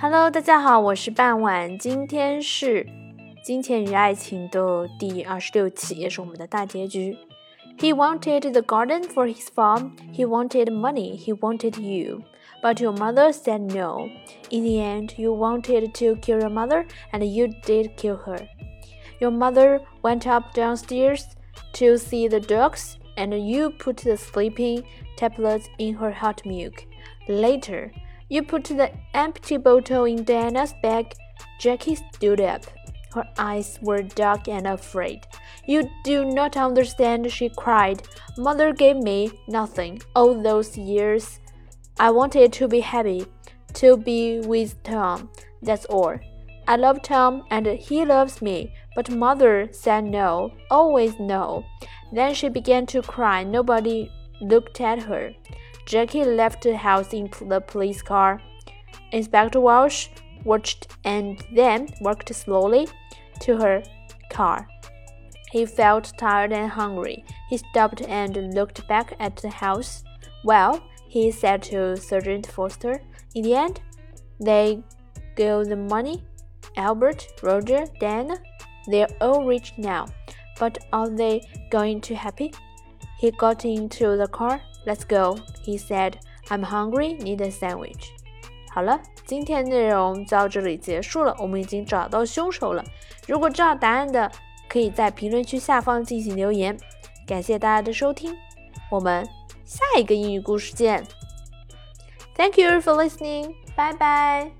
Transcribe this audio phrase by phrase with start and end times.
[0.00, 1.78] Hello，大家好，我是半晚。
[1.78, 2.84] 今天是《
[3.42, 7.16] 金钱与爱情》的第二十六期，也是我们的大结局。
[7.78, 9.92] He wanted the garden for his farm.
[10.12, 11.16] He wanted money.
[11.16, 12.22] He wanted you.
[12.62, 14.08] But your mother said no.
[14.50, 18.46] In the end, you wanted to kill your mother, and you did kill her.
[19.20, 21.24] Your mother went up downstairs
[21.74, 24.84] to see the dogs, and you put the sleeping
[25.16, 26.84] tablets in her hot milk.
[27.28, 27.90] Later,
[28.29, 31.13] you put the empty bottle in Diana's bag.
[31.59, 32.63] Jackie stood up.
[33.13, 35.25] Her eyes were dark and afraid.
[35.65, 38.03] You do not understand, she cried.
[38.37, 41.39] Mother gave me nothing all those years.
[41.99, 43.25] I wanted to be happy,
[43.73, 45.29] to be with Tom.
[45.61, 46.19] That's all.
[46.67, 51.65] I love Tom and he loves me, but mother said no, always no.
[52.13, 53.43] Then she began to cry.
[53.43, 55.31] Nobody looked at her.
[55.85, 58.41] Jackie left the house in the police car.
[59.11, 60.07] Inspector Walsh
[60.43, 62.87] watched and then walked slowly
[63.41, 63.83] to her
[64.29, 64.67] car.
[65.51, 67.25] He felt tired and hungry.
[67.49, 70.03] He stopped and looked back at the house.
[70.43, 73.01] Well, he said to Sergeant Foster,
[73.33, 73.81] in the end,
[74.39, 74.83] they
[75.35, 76.23] got the money.
[76.77, 78.37] Albert, Roger, Dan,
[78.87, 80.05] they're all rich now.
[80.59, 82.53] But are they going to happy?
[83.17, 84.61] He got into the car.
[84.85, 86.13] Let's go, he said.
[86.49, 88.09] I'm hungry, need a sandwich.
[88.71, 91.35] 好了，今天内容就到这里结束了。
[91.39, 92.83] 我们已经找到凶手了。
[93.27, 94.31] 如果知道答案的，
[94.67, 96.77] 可以在评论区下方进行留言。
[97.27, 98.35] 感谢大家的收听，
[98.89, 99.27] 我们
[99.65, 101.05] 下一个英语故事见。
[102.35, 103.53] Thank you for listening.
[103.75, 104.58] Bye bye.